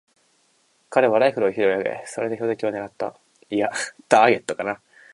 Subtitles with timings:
[0.89, 3.15] 彼はライフルを拾い上げ、それで標的をねらった。